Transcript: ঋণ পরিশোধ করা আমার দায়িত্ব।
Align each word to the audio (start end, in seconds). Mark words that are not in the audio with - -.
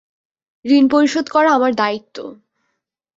ঋণ 0.65 0.83
পরিশোধ 0.87 1.25
করা 1.29 1.49
আমার 1.51 1.71
দায়িত্ব। 1.75 2.17